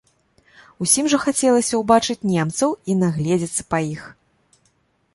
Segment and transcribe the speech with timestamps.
[0.85, 4.01] Усім жа хацелася ўбачыць немцаў і нагледзецца па іх.